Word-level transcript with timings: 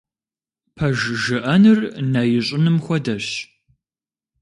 Пэж 0.75 0.97
жыӀэныр 1.21 1.79
нэ 2.11 2.21
ищӀыным 2.37 2.77
хуэдэщ. 2.83 3.27